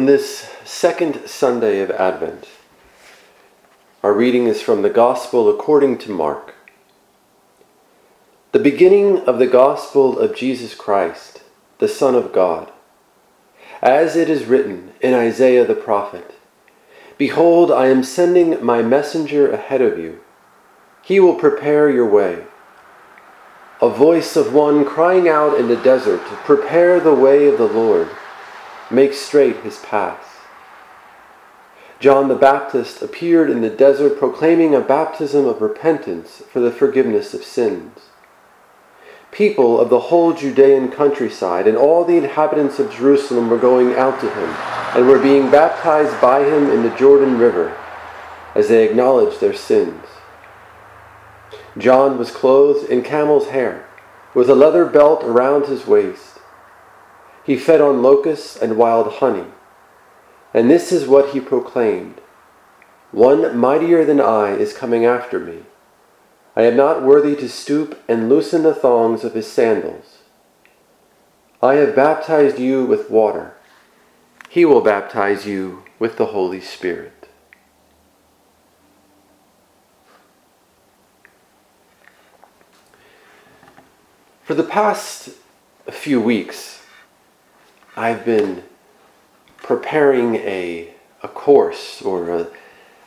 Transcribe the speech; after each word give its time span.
On 0.00 0.06
this 0.06 0.48
second 0.64 1.28
Sunday 1.28 1.80
of 1.80 1.90
Advent, 1.90 2.48
our 4.02 4.14
reading 4.14 4.46
is 4.46 4.62
from 4.62 4.80
the 4.80 4.88
Gospel 4.88 5.50
according 5.50 5.98
to 5.98 6.10
Mark. 6.10 6.54
The 8.52 8.60
beginning 8.60 9.18
of 9.26 9.38
the 9.38 9.46
Gospel 9.46 10.18
of 10.18 10.34
Jesus 10.34 10.74
Christ, 10.74 11.42
the 11.80 11.86
Son 11.86 12.14
of 12.14 12.32
God. 12.32 12.72
As 13.82 14.16
it 14.16 14.30
is 14.30 14.46
written 14.46 14.94
in 15.02 15.12
Isaiah 15.12 15.66
the 15.66 15.74
prophet 15.74 16.34
Behold, 17.18 17.70
I 17.70 17.88
am 17.88 18.02
sending 18.02 18.64
my 18.64 18.80
messenger 18.80 19.52
ahead 19.52 19.82
of 19.82 19.98
you. 19.98 20.20
He 21.02 21.20
will 21.20 21.34
prepare 21.34 21.90
your 21.90 22.08
way. 22.08 22.46
A 23.82 23.90
voice 23.90 24.34
of 24.34 24.54
one 24.54 24.86
crying 24.86 25.28
out 25.28 25.60
in 25.60 25.68
the 25.68 25.76
desert, 25.76 26.22
Prepare 26.46 27.00
the 27.00 27.14
way 27.14 27.46
of 27.48 27.58
the 27.58 27.68
Lord 27.68 28.08
make 28.90 29.14
straight 29.14 29.56
his 29.58 29.78
paths. 29.78 30.26
John 32.00 32.28
the 32.28 32.34
Baptist 32.34 33.02
appeared 33.02 33.50
in 33.50 33.60
the 33.60 33.68
desert 33.68 34.18
proclaiming 34.18 34.74
a 34.74 34.80
baptism 34.80 35.44
of 35.44 35.60
repentance 35.60 36.42
for 36.50 36.58
the 36.58 36.70
forgiveness 36.70 37.34
of 37.34 37.44
sins. 37.44 37.98
People 39.30 39.78
of 39.78 39.90
the 39.90 40.00
whole 40.00 40.32
Judean 40.32 40.90
countryside 40.90 41.68
and 41.68 41.76
all 41.76 42.04
the 42.04 42.16
inhabitants 42.16 42.78
of 42.78 42.90
Jerusalem 42.90 43.48
were 43.48 43.58
going 43.58 43.94
out 43.94 44.18
to 44.20 44.30
him 44.30 44.48
and 44.96 45.06
were 45.06 45.18
being 45.18 45.50
baptized 45.50 46.20
by 46.20 46.42
him 46.42 46.70
in 46.70 46.82
the 46.82 46.96
Jordan 46.96 47.38
River 47.38 47.76
as 48.54 48.68
they 48.68 48.84
acknowledged 48.84 49.40
their 49.40 49.54
sins. 49.54 50.04
John 51.78 52.18
was 52.18 52.32
clothed 52.32 52.90
in 52.90 53.02
camel's 53.02 53.48
hair, 53.48 53.86
with 54.34 54.50
a 54.50 54.54
leather 54.54 54.84
belt 54.86 55.22
around 55.22 55.66
his 55.66 55.86
waist 55.86 56.29
he 57.44 57.56
fed 57.56 57.80
on 57.80 58.02
locusts 58.02 58.56
and 58.56 58.76
wild 58.76 59.14
honey. 59.14 59.46
And 60.52 60.70
this 60.70 60.92
is 60.92 61.06
what 61.06 61.30
he 61.30 61.40
proclaimed 61.40 62.20
One 63.12 63.56
mightier 63.56 64.04
than 64.04 64.20
I 64.20 64.50
is 64.52 64.72
coming 64.72 65.04
after 65.04 65.38
me. 65.38 65.64
I 66.56 66.62
am 66.62 66.76
not 66.76 67.02
worthy 67.02 67.36
to 67.36 67.48
stoop 67.48 68.02
and 68.08 68.28
loosen 68.28 68.62
the 68.62 68.74
thongs 68.74 69.24
of 69.24 69.34
his 69.34 69.46
sandals. 69.46 70.18
I 71.62 71.74
have 71.74 71.94
baptized 71.94 72.58
you 72.58 72.84
with 72.84 73.10
water. 73.10 73.54
He 74.48 74.64
will 74.64 74.80
baptize 74.80 75.46
you 75.46 75.84
with 75.98 76.16
the 76.16 76.26
Holy 76.26 76.60
Spirit. 76.60 77.28
For 84.42 84.54
the 84.54 84.64
past 84.64 85.30
few 85.88 86.20
weeks, 86.20 86.79
I've 88.00 88.24
been 88.24 88.62
preparing 89.58 90.36
a, 90.36 90.94
a 91.22 91.28
course 91.28 92.00
or 92.00 92.30
a, 92.30 92.46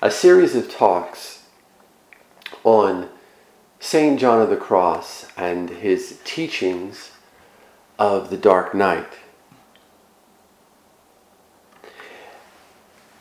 a 0.04 0.12
series 0.12 0.56
of 0.56 0.70
talks 0.70 1.46
on 2.64 3.10
St. 3.80 4.20
John 4.20 4.40
of 4.40 4.52
the 4.52 4.56
Cross 4.56 5.30
and 5.36 5.72
his 5.72 6.20
teachings 6.24 7.10
of 7.98 8.30
the 8.30 8.38
Dark 8.38 8.76
Night. 8.76 9.12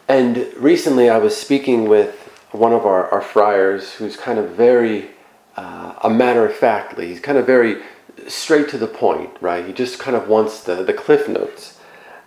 And 0.07 0.53
recently 0.59 1.09
I 1.09 1.17
was 1.17 1.34
speaking 1.34 1.89
with 1.89 2.14
one 2.51 2.75
of 2.75 2.84
our, 2.84 3.09
our 3.09 3.23
friars 3.23 3.95
who's 3.95 4.19
kind 4.19 4.39
of 4.39 4.51
very, 4.51 5.09
uh, 5.57 5.95
a 6.03 6.11
matter 6.11 6.45
of 6.45 6.55
factly, 6.55 7.07
he's 7.07 7.20
kind 7.20 7.39
of 7.39 7.47
very 7.47 7.83
straight 8.29 8.69
to 8.71 8.79
the 8.79 8.87
point, 8.87 9.31
right? 9.41 9.67
He 9.67 9.73
just 9.73 9.99
kind 9.99 10.17
of 10.17 10.29
wants 10.29 10.63
the, 10.63 10.83
the 10.83 10.93
cliff 10.93 11.29
notes. 11.29 11.79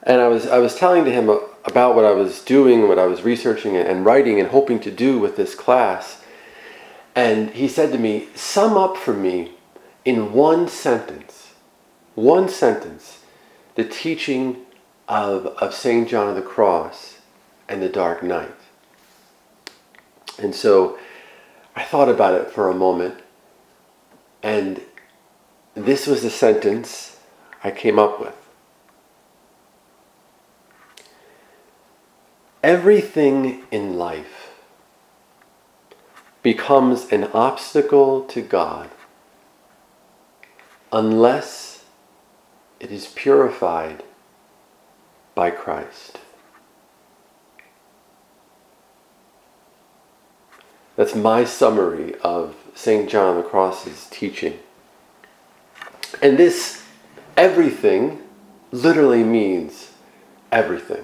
And 0.04 0.22
I 0.22 0.28
was, 0.28 0.46
I 0.48 0.60
was 0.60 0.76
telling 0.76 1.06
to 1.06 1.12
him 1.12 1.30
about 1.30 1.96
what 1.96 2.06
I 2.06 2.12
was 2.12 2.42
doing, 2.44 2.88
what 2.88 3.00
I 3.00 3.08
was 3.08 3.24
researching 3.24 3.76
and 3.76 4.06
writing 4.06 4.40
and 4.40 4.50
hoping 4.50 4.80
to 4.82 4.92
do 4.92 5.20
with 5.20 5.36
this 5.36 5.56
class. 5.56 6.24
And 7.16 7.52
he 7.52 7.68
said 7.68 7.92
to 7.92 7.98
me, 7.98 8.28
Sum 8.36 8.78
up 8.78 8.98
for 8.98 9.14
me 9.14 9.54
in 10.04 10.34
one 10.34 10.68
sentence, 10.68 11.54
one 12.14 12.48
sentence, 12.50 13.24
the 13.74 13.84
teaching 13.84 14.66
of, 15.08 15.48
of 15.48 15.74
St. 15.74 16.08
John 16.08 16.30
of 16.30 16.36
the 16.36 16.42
Cross 16.42 17.20
and 17.68 17.82
the 17.82 17.90
Dark 17.90 18.22
Night. 18.22 18.52
And 20.38 20.54
so 20.54 21.00
I 21.76 21.84
thought 21.84 22.10
about 22.10 22.40
it 22.40 22.52
for 22.52 22.70
a 22.70 22.76
moment, 22.76 23.22
and 24.44 24.82
this 25.76 26.08
was 26.08 26.24
the 26.24 26.30
sentence 26.30 27.20
I 27.64 27.72
came 27.72 28.00
up 28.00 28.20
with. 28.20 28.36
Everything 32.64 33.64
in 33.70 33.98
life 33.98 34.52
becomes 36.42 37.12
an 37.12 37.26
obstacle 37.26 38.24
to 38.24 38.42
God 38.42 38.90
unless 40.92 41.84
it 42.80 42.92
is 42.92 43.08
purified 43.08 44.04
by 45.36 45.52
Christ. 45.52 46.20
That's 50.96 51.14
my 51.14 51.44
summary 51.44 52.16
of 52.24 52.56
St. 52.74 53.10
John 53.10 53.38
of 53.38 53.44
the 53.44 53.50
Cross's 53.50 54.08
teaching. 54.10 54.60
And 56.22 56.38
this 56.38 56.84
everything 57.38 58.22
literally 58.72 59.24
means 59.24 59.92
everything. 60.52 61.04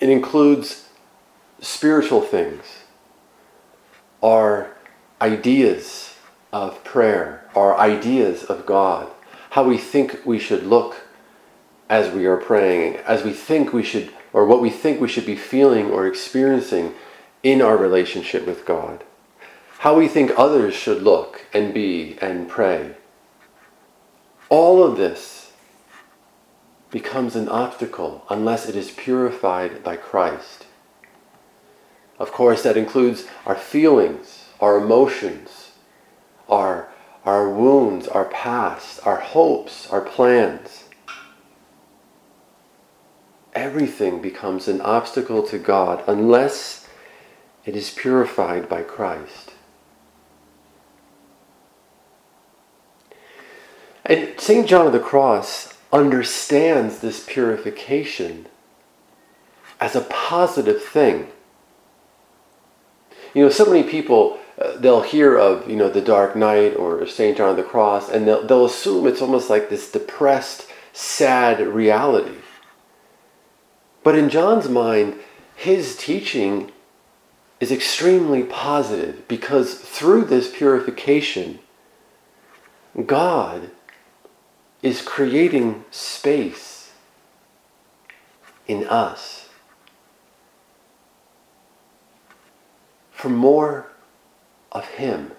It 0.00 0.08
includes 0.08 0.88
spiritual 1.60 2.20
things, 2.20 2.64
our 4.22 4.76
ideas 5.20 6.14
of 6.52 6.82
prayer, 6.84 7.48
our 7.54 7.76
ideas 7.78 8.44
of 8.44 8.64
God, 8.64 9.10
how 9.50 9.64
we 9.64 9.76
think 9.76 10.20
we 10.24 10.38
should 10.38 10.64
look 10.64 11.02
as 11.88 12.12
we 12.12 12.26
are 12.26 12.36
praying, 12.36 12.96
as 12.98 13.24
we 13.24 13.32
think 13.32 13.72
we 13.72 13.82
should, 13.82 14.12
or 14.32 14.46
what 14.46 14.60
we 14.60 14.70
think 14.70 15.00
we 15.00 15.08
should 15.08 15.26
be 15.26 15.36
feeling 15.36 15.90
or 15.90 16.06
experiencing 16.06 16.94
in 17.42 17.62
our 17.62 17.76
relationship 17.76 18.46
with 18.46 18.64
God, 18.64 19.02
how 19.78 19.96
we 19.96 20.08
think 20.08 20.32
others 20.36 20.74
should 20.74 21.02
look 21.02 21.46
and 21.52 21.72
be 21.72 22.18
and 22.20 22.48
pray. 22.48 22.94
All 24.48 24.82
of 24.82 24.96
this 24.96 25.52
becomes 26.90 27.36
an 27.36 27.48
obstacle 27.48 28.24
unless 28.30 28.68
it 28.68 28.74
is 28.74 28.90
purified 28.90 29.82
by 29.84 29.96
Christ. 29.96 30.66
Of 32.18 32.32
course, 32.32 32.62
that 32.62 32.76
includes 32.76 33.26
our 33.44 33.54
feelings, 33.54 34.46
our 34.60 34.78
emotions, 34.78 35.72
our, 36.48 36.88
our 37.24 37.50
wounds, 37.50 38.08
our 38.08 38.24
past, 38.24 39.06
our 39.06 39.20
hopes, 39.20 39.88
our 39.90 40.00
plans. 40.00 40.84
Everything 43.52 44.22
becomes 44.22 44.66
an 44.66 44.80
obstacle 44.80 45.42
to 45.48 45.58
God 45.58 46.02
unless 46.06 46.88
it 47.66 47.76
is 47.76 47.90
purified 47.90 48.68
by 48.68 48.82
Christ. 48.82 49.52
And 54.08 54.40
St. 54.40 54.66
John 54.66 54.86
of 54.86 54.94
the 54.94 54.98
Cross 54.98 55.74
understands 55.92 57.00
this 57.00 57.24
purification 57.24 58.46
as 59.78 59.94
a 59.94 60.00
positive 60.00 60.82
thing. 60.82 61.28
You 63.34 63.44
know, 63.44 63.50
so 63.50 63.66
many 63.66 63.82
people, 63.82 64.38
uh, 64.58 64.78
they'll 64.78 65.02
hear 65.02 65.36
of, 65.36 65.68
you 65.68 65.76
know, 65.76 65.90
the 65.90 66.00
Dark 66.00 66.34
Night 66.34 66.74
or 66.74 67.06
St. 67.06 67.36
John 67.36 67.50
of 67.50 67.56
the 67.56 67.62
Cross, 67.62 68.08
and 68.08 68.26
they'll, 68.26 68.46
they'll 68.46 68.64
assume 68.64 69.06
it's 69.06 69.20
almost 69.20 69.50
like 69.50 69.68
this 69.68 69.92
depressed, 69.92 70.66
sad 70.94 71.60
reality. 71.60 72.38
But 74.02 74.16
in 74.16 74.30
John's 74.30 74.70
mind, 74.70 75.16
his 75.54 75.96
teaching 75.96 76.72
is 77.60 77.70
extremely 77.70 78.42
positive 78.42 79.28
because 79.28 79.74
through 79.74 80.24
this 80.24 80.50
purification, 80.50 81.58
God 83.04 83.70
is 84.82 85.02
creating 85.02 85.84
space 85.90 86.92
in 88.66 88.86
us 88.86 89.48
for 93.10 93.28
more 93.28 93.90
of 94.70 94.86
Him. 94.86 95.32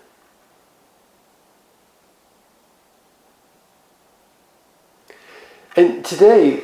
And 5.76 6.04
today, 6.04 6.64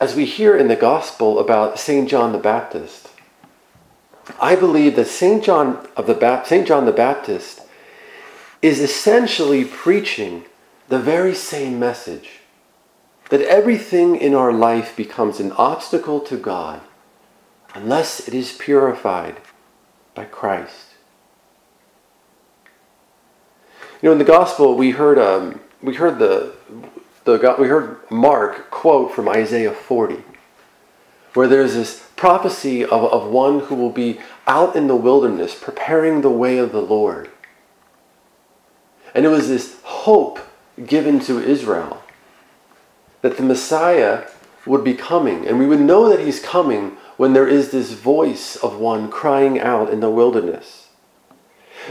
as 0.00 0.14
we 0.14 0.24
hear 0.24 0.56
in 0.56 0.68
the 0.68 0.76
Gospel 0.76 1.38
about 1.38 1.78
St. 1.78 2.08
John 2.08 2.32
the 2.32 2.38
Baptist, 2.38 3.08
I 4.40 4.56
believe 4.56 4.96
that 4.96 5.08
St. 5.08 5.44
John 5.44 5.86
ba-. 5.96 6.64
John 6.64 6.86
the 6.86 6.92
Baptist 6.92 7.60
is 8.62 8.80
essentially 8.80 9.64
preaching 9.64 10.44
the 10.88 10.98
very 10.98 11.34
same 11.34 11.78
message 11.78 12.40
that 13.28 13.42
everything 13.42 14.16
in 14.16 14.34
our 14.34 14.52
life 14.52 14.96
becomes 14.96 15.38
an 15.38 15.52
obstacle 15.52 16.20
to 16.20 16.36
God 16.36 16.80
unless 17.74 18.26
it 18.26 18.34
is 18.34 18.52
purified 18.52 19.40
by 20.14 20.24
Christ. 20.24 20.94
You 24.00 24.08
know, 24.08 24.12
in 24.12 24.18
the 24.18 24.24
gospel, 24.24 24.76
we 24.76 24.92
heard 24.92 25.18
um, 25.18 25.60
we 25.82 25.94
heard 25.94 26.18
the 26.18 26.54
the 27.24 27.56
we 27.58 27.68
heard 27.68 27.98
Mark 28.10 28.70
quote 28.70 29.12
from 29.12 29.28
Isaiah 29.28 29.72
40, 29.72 30.22
where 31.34 31.48
there's 31.48 31.74
this 31.74 32.08
prophecy 32.16 32.82
of, 32.82 33.04
of 33.04 33.28
one 33.28 33.60
who 33.60 33.74
will 33.74 33.90
be 33.90 34.20
out 34.46 34.74
in 34.74 34.86
the 34.86 34.96
wilderness 34.96 35.54
preparing 35.54 36.20
the 36.20 36.30
way 36.30 36.58
of 36.58 36.72
the 36.72 36.80
Lord. 36.80 37.30
And 39.14 39.26
it 39.26 39.28
was 39.28 39.48
this 39.48 39.80
hope 39.82 40.38
given 40.86 41.20
to 41.20 41.42
Israel 41.42 42.02
that 43.22 43.36
the 43.36 43.42
Messiah 43.42 44.26
would 44.66 44.84
be 44.84 44.94
coming. 44.94 45.46
And 45.46 45.58
we 45.58 45.66
would 45.66 45.80
know 45.80 46.08
that 46.08 46.20
he's 46.20 46.40
coming 46.40 46.96
when 47.16 47.32
there 47.32 47.48
is 47.48 47.70
this 47.70 47.92
voice 47.92 48.56
of 48.56 48.78
one 48.78 49.10
crying 49.10 49.58
out 49.58 49.90
in 49.90 50.00
the 50.00 50.10
wilderness. 50.10 50.88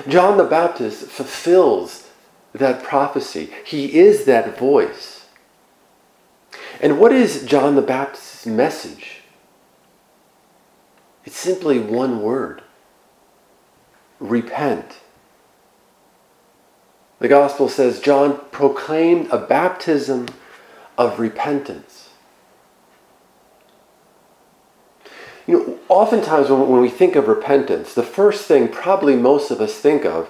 John 0.07 0.38
the 0.38 0.44
Baptist 0.44 1.06
fulfills 1.07 2.10
that 2.54 2.84
prophecy. 2.84 3.51
He 3.66 3.98
is 3.98 4.25
that 4.25 4.57
voice. 4.57 5.25
And 6.80 7.00
what 7.00 7.12
is 7.12 7.44
John 7.44 7.75
the 7.75 7.81
Baptist's 7.81 8.45
message? 8.45 9.22
It's 11.25 11.38
simply 11.38 11.80
one 11.80 12.22
word 12.22 12.62
repent. 14.19 15.00
The 17.19 17.28
gospel 17.28 17.68
says 17.68 18.00
John 18.00 18.40
proclaimed 18.52 19.30
a 19.31 19.38
baptism 19.38 20.28
of 20.98 21.19
repentance. 21.19 22.10
You 25.48 25.58
know, 25.58 25.80
oftentimes 25.88 26.50
when, 26.50 26.68
when 26.68 26.81
we 26.81 26.90
think 26.90 27.16
of 27.16 27.28
repentance, 27.28 27.94
the 27.94 28.04
first 28.04 28.46
thing 28.46 28.68
probably 28.68 29.16
most 29.16 29.50
of 29.50 29.62
us 29.62 29.75
think 29.75 30.06
of 30.06 30.30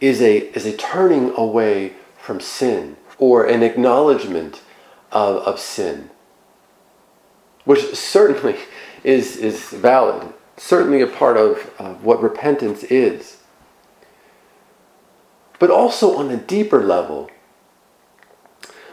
is 0.00 0.20
a, 0.20 0.38
is 0.54 0.66
a 0.66 0.76
turning 0.76 1.32
away 1.36 1.94
from 2.16 2.40
sin 2.40 2.96
or 3.18 3.46
an 3.46 3.62
acknowledgement 3.62 4.60
of, 5.12 5.36
of 5.38 5.58
sin, 5.58 6.10
which 7.64 7.94
certainly 7.94 8.56
is, 9.04 9.36
is 9.36 9.70
valid, 9.70 10.32
certainly 10.56 11.00
a 11.00 11.06
part 11.06 11.36
of, 11.36 11.70
of 11.78 12.04
what 12.04 12.22
repentance 12.22 12.82
is. 12.84 13.38
But 15.58 15.70
also 15.70 16.16
on 16.16 16.30
a 16.30 16.36
deeper 16.36 16.82
level, 16.82 17.30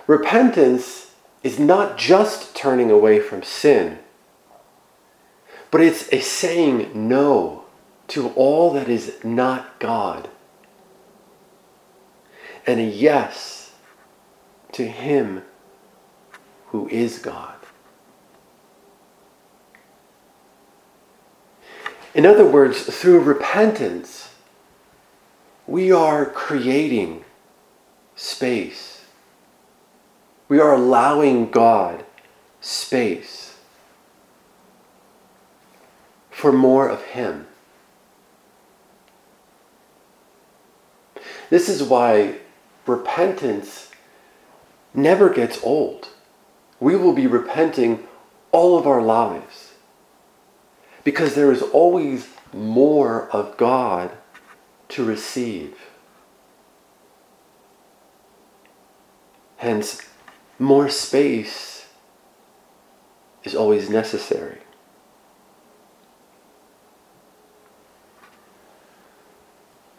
repentance 0.07 1.11
is 1.43 1.59
not 1.59 1.97
just 1.97 2.55
turning 2.55 2.89
away 2.89 3.19
from 3.19 3.43
sin, 3.43 3.99
but 5.69 5.81
it's 5.81 6.11
a 6.11 6.19
saying 6.19 6.91
no 7.07 7.65
to 8.07 8.29
all 8.29 8.73
that 8.73 8.87
is 8.87 9.17
not 9.23 9.79
God 9.79 10.29
and 12.67 12.79
a 12.79 12.83
yes 12.83 13.73
to 14.71 14.87
Him 14.87 15.43
who 16.67 16.87
is 16.89 17.19
God. 17.19 17.55
In 22.13 22.25
other 22.25 22.45
words, 22.45 22.83
through 22.83 23.19
repentance, 23.19 24.34
we 25.67 25.91
are 25.91 26.25
creating 26.25 27.23
space. 28.15 29.03
We 30.47 30.59
are 30.59 30.73
allowing 30.73 31.49
God 31.49 32.05
space 32.61 33.57
for 36.29 36.51
more 36.51 36.87
of 36.87 37.01
Him. 37.03 37.47
This 41.49 41.69
is 41.69 41.83
why 41.83 42.35
repentance 42.85 43.91
never 44.93 45.29
gets 45.29 45.63
old. 45.63 46.09
We 46.79 46.95
will 46.95 47.13
be 47.13 47.27
repenting 47.27 48.07
all 48.51 48.77
of 48.77 48.85
our 48.85 49.01
lives 49.01 49.73
because 51.03 51.35
there 51.35 51.51
is 51.51 51.61
always 51.61 52.27
more 52.53 53.29
of 53.29 53.57
God 53.57 54.11
to 54.95 55.03
receive. 55.03 55.77
Hence, 59.57 60.01
more 60.57 60.87
space 60.87 61.87
is 63.43 63.53
always 63.53 63.89
necessary. 63.89 64.59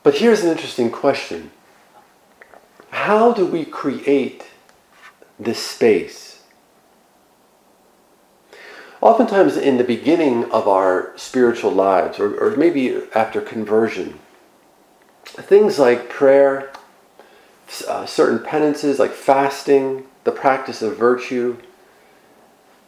But 0.03 0.15
here's 0.15 0.43
an 0.43 0.51
interesting 0.51 0.91
question 0.91 1.51
How 2.91 3.33
do 3.33 3.45
we 3.45 3.67
create 3.67 4.45
this 5.39 5.59
space? 5.59 6.43
Oftentimes, 9.03 9.59
in 9.59 9.77
the 9.77 9.85
beginning 9.85 10.51
of 10.51 10.67
our 10.67 11.13
spiritual 11.17 11.71
lives, 11.71 12.19
or, 12.19 12.35
or 12.39 12.57
maybe 12.57 13.03
after 13.15 13.43
conversion, 13.43 14.21
things 15.43 15.79
like 15.79 16.09
prayer, 16.09 16.73
uh, 17.87 18.07
certain 18.07 18.39
penances 18.39 18.99
like 18.99 19.13
fasting, 19.13 20.07
the 20.25 20.33
practice 20.33 20.83
of 20.83 20.97
virtue, 20.97 21.59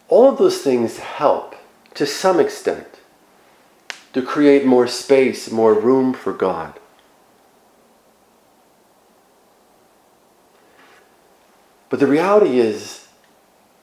all 0.09 0.29
of 0.29 0.39
those 0.39 0.63
things 0.63 0.99
help 0.99 1.55
to 1.95 2.07
some 2.07 2.41
extent 2.41 2.87
to 4.13 4.23
create 4.23 4.65
more 4.65 4.87
space, 4.87 5.51
more 5.51 5.75
room 5.75 6.15
for 6.15 6.33
God. 6.33 6.79
But 11.91 12.01
the 12.01 12.07
reality 12.07 12.59
is, 12.59 13.09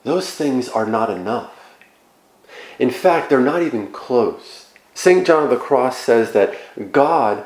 those 0.04 0.30
things 0.30 0.68
are 0.68 0.86
not 0.86 1.10
enough. 1.10 1.76
In 2.78 2.90
fact, 2.90 3.30
they're 3.30 3.40
not 3.40 3.62
even 3.62 3.90
close. 3.90 4.72
St. 4.94 5.26
John 5.26 5.44
of 5.44 5.50
the 5.50 5.56
Cross 5.56 5.98
says 5.98 6.32
that 6.32 6.56
God 6.92 7.44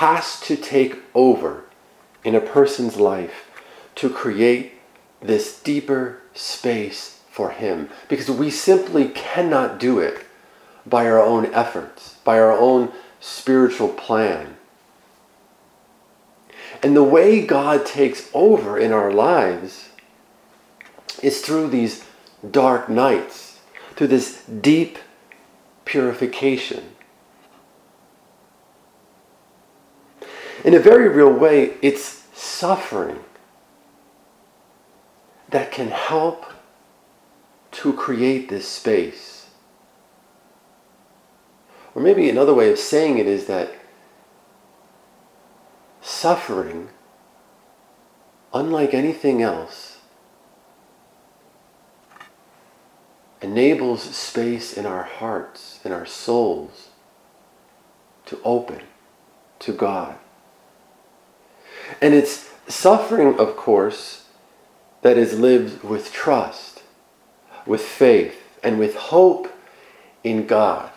has 0.00 0.40
to 0.40 0.56
take 0.56 0.96
over 1.14 1.62
in 2.24 2.34
a 2.34 2.40
person's 2.40 2.96
life 2.96 3.50
to 3.94 4.08
create 4.08 4.72
this 5.20 5.60
deeper 5.60 6.22
space 6.32 7.20
for 7.30 7.50
Him. 7.50 7.90
Because 8.08 8.30
we 8.30 8.48
simply 8.48 9.08
cannot 9.08 9.78
do 9.78 9.98
it 9.98 10.24
by 10.86 11.06
our 11.06 11.20
own 11.20 11.52
efforts, 11.52 12.14
by 12.24 12.40
our 12.40 12.50
own 12.50 12.90
spiritual 13.20 13.90
plan. 13.90 14.56
And 16.82 16.96
the 16.96 17.04
way 17.04 17.44
God 17.44 17.84
takes 17.84 18.30
over 18.32 18.78
in 18.78 18.92
our 18.92 19.12
lives 19.12 19.90
is 21.22 21.42
through 21.42 21.68
these 21.68 22.04
dark 22.50 22.88
nights, 22.88 23.58
through 23.96 24.06
this 24.06 24.44
deep 24.46 24.96
purification. 25.84 26.96
In 30.64 30.74
a 30.74 30.78
very 30.78 31.08
real 31.08 31.32
way, 31.32 31.74
it's 31.80 32.26
suffering 32.34 33.20
that 35.48 35.72
can 35.72 35.88
help 35.88 36.46
to 37.72 37.92
create 37.92 38.48
this 38.48 38.68
space. 38.68 39.48
Or 41.94 42.02
maybe 42.02 42.28
another 42.28 42.54
way 42.54 42.70
of 42.70 42.78
saying 42.78 43.18
it 43.18 43.26
is 43.26 43.46
that 43.46 43.72
suffering, 46.00 46.90
unlike 48.52 48.92
anything 48.92 49.42
else, 49.42 49.98
enables 53.40 54.02
space 54.02 54.74
in 54.76 54.84
our 54.84 55.04
hearts, 55.04 55.80
in 55.84 55.92
our 55.92 56.06
souls, 56.06 56.88
to 58.26 58.38
open 58.44 58.82
to 59.60 59.72
God. 59.72 60.16
And 62.00 62.14
it's 62.14 62.50
suffering, 62.68 63.38
of 63.38 63.56
course, 63.56 64.24
that 65.02 65.16
is 65.16 65.38
lived 65.38 65.82
with 65.82 66.12
trust, 66.12 66.82
with 67.66 67.82
faith, 67.82 68.58
and 68.62 68.78
with 68.78 68.96
hope 68.96 69.52
in 70.22 70.46
God. 70.46 70.90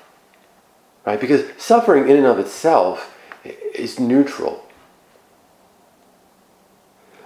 Right? 1.05 1.19
Because 1.19 1.45
suffering 1.57 2.09
in 2.09 2.17
and 2.17 2.25
of 2.25 2.39
itself 2.39 3.17
is 3.43 3.99
neutral. 3.99 4.65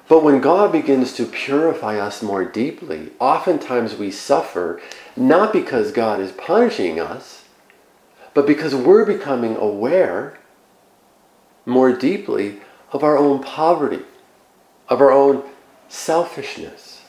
But 0.08 0.24
when 0.24 0.40
God 0.40 0.72
begins 0.72 1.14
to 1.14 1.26
purify 1.26 2.00
us 2.00 2.22
more 2.22 2.46
deeply, 2.46 3.12
oftentimes 3.20 3.96
we 3.96 4.10
suffer 4.10 4.82
not 5.18 5.52
because 5.52 5.92
God 5.92 6.22
is 6.22 6.32
punishing 6.32 7.00
us, 7.00 7.44
but 8.34 8.48
because 8.48 8.74
we're 8.74 9.06
becoming 9.06 9.58
aware 9.58 10.40
more 11.66 11.92
deeply 11.92 12.62
of 12.92 13.04
our 13.04 13.18
own 13.18 13.42
poverty, 13.42 14.04
of 14.90 15.02
our 15.02 15.12
own 15.12 15.44
selfishness, 15.90 17.02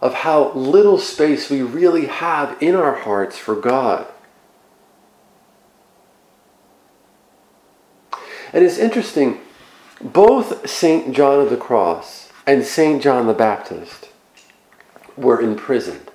of 0.00 0.14
how 0.14 0.52
little 0.52 0.98
space 0.98 1.50
we 1.50 1.62
really 1.62 2.06
have 2.06 2.56
in 2.62 2.74
our 2.74 2.94
hearts 2.94 3.36
for 3.38 3.54
God. 3.54 4.06
And 8.52 8.64
it's 8.64 8.78
interesting, 8.78 9.40
both 10.00 10.68
St. 10.68 11.14
John 11.14 11.40
of 11.40 11.50
the 11.50 11.56
Cross 11.56 12.30
and 12.46 12.64
St. 12.64 13.02
John 13.02 13.26
the 13.26 13.34
Baptist 13.34 14.08
were 15.16 15.40
imprisoned. 15.40 16.10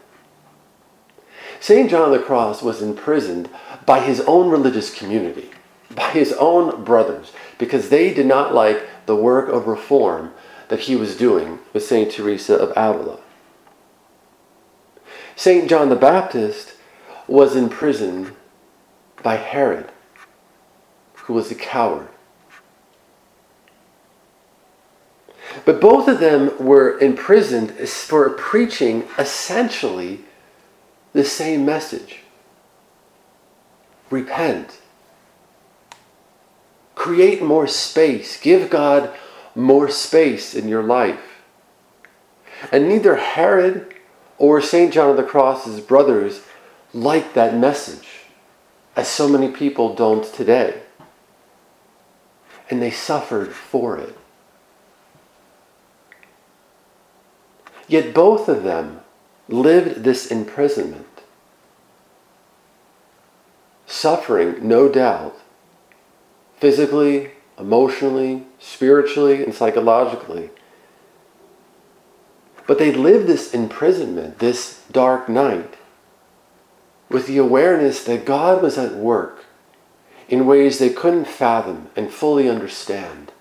St. 1.60 1.90
John 1.90 2.12
of 2.14 2.20
the 2.20 2.26
Cross 2.26 2.62
was 2.62 2.82
imprisoned 2.82 3.50
by 3.86 4.02
his 4.02 4.22
own 4.22 4.50
religious 4.50 4.94
community, 4.94 5.50
by 5.92 6.10
his 6.10 6.34
own 6.34 6.84
brothers, 6.84 7.32
because 7.58 7.90
they 7.90 8.14
did 8.14 8.26
not 8.26 8.54
like 8.54 8.88
the 9.06 9.16
work 9.16 9.50
of 9.50 9.68
reform 9.68 10.34
that 10.68 10.82
he 10.82 10.96
was 10.96 11.16
doing 11.16 11.60
with 11.74 11.84
St. 11.84 12.12
Teresa 12.12 12.56
of 12.56 12.70
Avila. 12.72 13.20
St. 15.36 15.70
John 15.70 15.90
the 15.90 15.96
Baptist 15.96 16.74
was 17.28 17.56
imprisoned 17.56 18.34
by 19.22 19.36
Herod, 19.36 19.92
who 21.14 21.34
was 21.34 21.52
a 21.52 21.56
coward. 21.56 22.08
But 25.64 25.80
both 25.80 26.08
of 26.08 26.20
them 26.20 26.52
were 26.60 27.00
imprisoned 27.00 27.72
for 27.72 28.30
preaching 28.32 29.08
essentially 29.18 30.22
the 31.14 31.24
same 31.24 31.66
message 31.66 32.20
repent, 34.12 34.80
create 37.06 37.40
more 37.40 37.68
space, 37.68 38.36
give 38.36 38.68
God 38.68 39.14
more 39.54 39.88
space 39.92 40.56
in 40.56 40.68
your 40.68 40.82
life. 40.82 41.44
And 42.72 42.90
neither 42.90 43.18
Herod 43.18 43.94
or 44.40 44.60
St. 44.60 44.92
John 44.92 45.12
of 45.12 45.18
the 45.18 45.22
Cross's 45.22 45.82
brothers 45.82 46.42
liked 46.96 47.36
that 47.36 47.56
message, 47.56 48.22
as 48.96 49.08
so 49.08 49.30
many 49.30 49.50
people 49.52 49.94
don't 49.94 50.26
today. 50.34 50.82
And 52.72 52.82
they 52.82 52.90
suffered 52.90 53.54
for 53.54 54.00
it. 54.00 54.18
Yet 57.88 58.16
both 58.16 58.50
of 58.50 58.64
them 58.64 59.02
lived 59.48 60.04
this 60.04 60.32
imprisonment, 60.32 61.22
suffering, 63.86 64.68
no 64.68 64.90
doubt, 64.90 65.38
physically, 66.66 67.30
emotionally, 67.60 68.44
spiritually, 68.58 69.44
and 69.44 69.54
psychologically. 69.54 70.50
But 72.66 72.80
they 72.80 72.92
lived 72.92 73.28
this 73.28 73.54
imprisonment, 73.54 74.40
this 74.40 74.82
dark 74.92 75.30
night, 75.30 75.76
with 77.08 77.28
the 77.28 77.38
awareness 77.38 78.04
that 78.06 78.26
God 78.26 78.64
was 78.64 78.80
at 78.80 78.96
work 78.96 79.46
in 80.28 80.48
ways 80.48 80.80
they 80.80 80.90
couldn't 80.90 81.28
fathom 81.28 81.90
and 81.96 82.12
fully 82.12 82.50
understand 82.50 83.32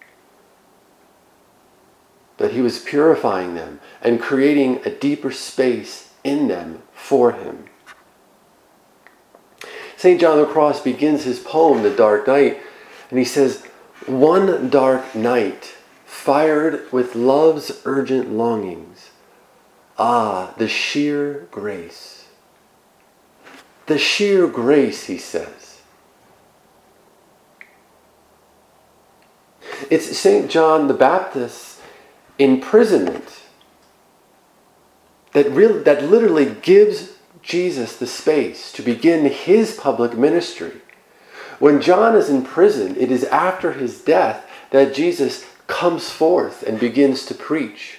that 2.37 2.53
he 2.53 2.61
was 2.61 2.79
purifying 2.79 3.55
them 3.55 3.81
and 4.03 4.21
creating 4.21 4.83
a 4.85 4.91
deeper 4.91 5.33
space 5.33 6.13
in 6.25 6.49
them 6.49 6.83
for 6.93 7.33
him. 7.33 7.65
St. 9.97 10.21
John 10.21 10.37
the 10.37 10.45
Cross 10.45 10.83
begins 10.83 11.25
his 11.25 11.41
poem, 11.41 11.83
The 11.83 11.89
Dark 11.89 12.27
Night, 12.27 12.61
and 13.11 13.19
he 13.19 13.25
says, 13.25 13.65
One 14.07 14.71
dark 14.71 15.15
night, 15.15 15.75
fired 16.05 16.91
with 16.93 17.15
love's 17.15 17.83
urgent 17.85 18.31
longings. 18.33 19.11
Ah, 19.99 20.55
the 20.59 20.69
sheer 20.69 21.47
grace. 21.51 22.27
The 23.87 23.99
sheer 23.99 24.47
grace, 24.49 25.05
he 25.05 25.19
says. 25.19 25.83
It's 29.91 30.17
St. 30.17 30.51
John 30.51 30.89
the 30.89 30.95
Baptist 30.95 31.81
imprisonment 32.39 33.43
that, 35.33 35.51
really, 35.51 35.83
that 35.83 36.05
literally 36.05 36.57
gives 36.63 37.19
Jesus 37.43 37.97
the 37.97 38.07
space 38.07 38.73
to 38.73 38.83
begin 38.83 39.27
his 39.27 39.77
public 39.77 40.17
ministry. 40.17 40.81
When 41.59 41.81
John 41.81 42.17
is 42.17 42.29
in 42.29 42.43
prison, 42.43 42.97
it 42.97 43.11
is 43.11 43.25
after 43.25 43.73
his 43.73 44.01
death 44.01 44.49
that 44.71 44.95
Jesus 44.95 45.47
comes 45.67 46.11
forth 46.11 46.63
and 46.63 46.79
begins 46.79 47.25
to 47.27 47.35
preach. 47.35 47.99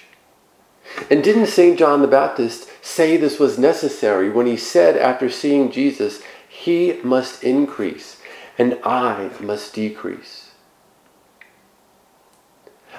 And 1.10 1.22
didn't 1.22 1.46
St. 1.46 1.78
John 1.78 2.00
the 2.00 2.08
Baptist 2.08 2.68
say 2.84 3.16
this 3.16 3.38
was 3.38 3.58
necessary 3.58 4.30
when 4.30 4.46
he 4.46 4.56
said, 4.56 4.96
after 4.96 5.28
seeing 5.28 5.70
Jesus, 5.70 6.22
He 6.48 7.00
must 7.02 7.42
increase 7.42 8.20
and 8.58 8.78
I 8.84 9.30
must 9.40 9.74
decrease? 9.74 10.46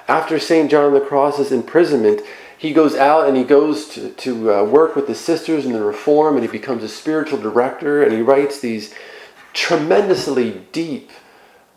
after 0.08 0.38
St. 0.38 0.70
John 0.70 0.94
the 0.94 1.00
Cross's 1.00 1.52
imprisonment, 1.52 2.22
he 2.56 2.72
goes 2.72 2.96
out 2.96 3.28
and 3.28 3.36
he 3.36 3.44
goes 3.44 3.88
to, 3.90 4.10
to 4.10 4.52
uh, 4.52 4.64
work 4.64 4.96
with 4.96 5.06
the 5.06 5.14
sisters 5.14 5.66
in 5.66 5.72
the 5.72 5.84
Reform 5.84 6.34
and 6.34 6.44
he 6.44 6.50
becomes 6.50 6.82
a 6.82 6.88
spiritual 6.88 7.38
director 7.38 8.02
and 8.02 8.12
he 8.12 8.22
writes 8.22 8.58
these 8.58 8.94
tremendously 9.52 10.66
deep 10.72 11.10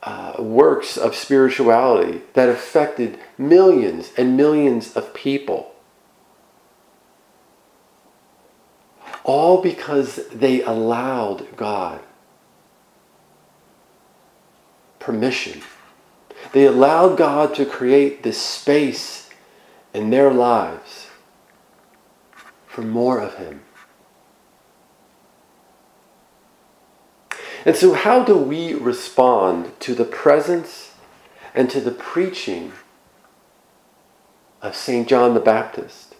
uh, 0.03 0.35
works 0.39 0.97
of 0.97 1.15
spirituality 1.15 2.21
that 2.33 2.49
affected 2.49 3.19
millions 3.37 4.11
and 4.17 4.35
millions 4.35 4.95
of 4.95 5.13
people. 5.13 5.73
All 9.23 9.61
because 9.61 10.27
they 10.29 10.63
allowed 10.63 11.55
God 11.55 12.01
permission 14.99 15.61
they 16.51 16.65
allowed 16.65 17.17
God 17.17 17.55
to 17.55 17.65
create 17.65 18.23
this 18.23 18.41
space 18.41 19.29
in 19.93 20.09
their 20.09 20.31
lives 20.31 21.07
for 22.67 22.81
more 22.81 23.19
of 23.19 23.35
Him. 23.35 23.61
And 27.65 27.75
so, 27.75 27.93
how 27.93 28.23
do 28.23 28.35
we 28.35 28.73
respond 28.73 29.79
to 29.81 29.93
the 29.93 30.05
presence 30.05 30.95
and 31.53 31.69
to 31.69 31.79
the 31.79 31.91
preaching 31.91 32.71
of 34.61 34.75
St. 34.75 35.07
John 35.07 35.33
the 35.33 35.39
Baptist 35.39 36.15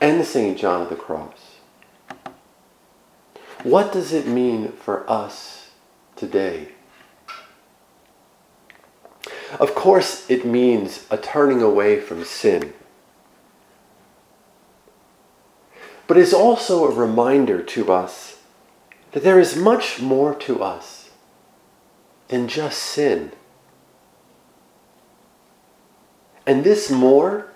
and 0.00 0.24
St. 0.24 0.58
John 0.58 0.82
of 0.82 0.88
the 0.88 0.96
Cross? 0.96 1.56
What 3.62 3.92
does 3.92 4.12
it 4.12 4.26
mean 4.26 4.72
for 4.72 5.08
us 5.10 5.70
today? 6.16 6.68
Of 9.58 9.74
course, 9.74 10.28
it 10.30 10.44
means 10.44 11.06
a 11.10 11.16
turning 11.16 11.62
away 11.62 12.00
from 12.00 12.24
sin. 12.24 12.72
But 16.06 16.16
it's 16.16 16.32
also 16.32 16.84
a 16.84 16.94
reminder 16.94 17.62
to 17.62 17.92
us 17.92 18.37
that 19.12 19.22
there 19.22 19.40
is 19.40 19.56
much 19.56 20.00
more 20.00 20.34
to 20.34 20.62
us 20.62 21.10
than 22.28 22.48
just 22.48 22.78
sin. 22.78 23.32
And 26.46 26.64
this 26.64 26.90
more, 26.90 27.48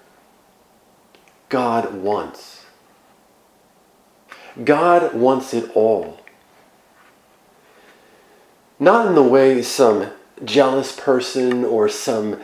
God 1.49 1.95
wants. 1.95 2.65
God 4.65 5.15
wants 5.15 5.55
it 5.55 5.71
all. 5.75 6.21
Not 8.79 9.07
in 9.07 9.15
the 9.15 9.23
way 9.23 9.63
some 9.63 10.11
jealous 10.45 10.99
person 10.99 11.65
or 11.65 11.89
some 11.89 12.41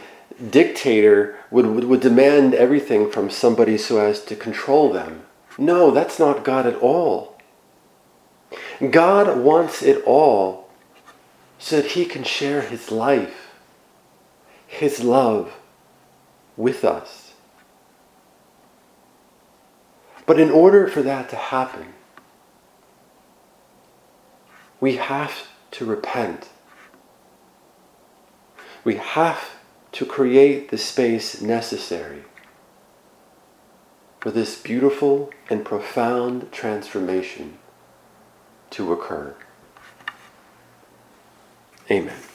dictator 0.51 1.37
would, 1.51 1.67
would, 1.67 1.85
would 1.85 2.01
demand 2.01 2.55
everything 2.55 3.11
from 3.11 3.31
somebody 3.31 3.77
so 3.77 4.01
as 4.01 4.25
to 4.25 4.37
control 4.37 4.93
them. 4.93 5.23
No, 5.59 5.91
that's 5.91 6.19
not 6.19 6.45
God 6.45 6.67
at 6.67 6.77
all. 6.77 7.38
God 8.79 9.39
wants 9.39 9.83
it 9.83 10.03
all 10.05 10.69
so 11.59 11.81
that 11.81 11.93
he 11.93 12.05
can 12.05 12.23
share 12.23 12.63
his 12.63 12.91
life, 12.91 13.53
his 14.67 15.03
love 15.03 15.55
with 16.57 16.85
us. 16.85 17.33
But 20.27 20.39
in 20.39 20.51
order 20.51 20.87
for 20.87 21.03
that 21.03 21.29
to 21.31 21.37
happen, 21.37 21.95
we 24.81 24.97
have 24.97 25.49
to 25.73 25.85
repent 25.85 26.49
we 28.89 28.97
have 28.97 29.57
to 29.93 30.07
create 30.07 30.71
the 30.71 30.79
space 30.79 31.43
necessary 31.43 32.25
for 34.19 34.31
this 34.31 34.59
beautiful 34.61 35.31
and 35.51 35.63
profound 35.63 36.51
transformation 36.53 37.59
to 38.71 38.93
occur. 38.93 39.35
Amen. 41.91 42.28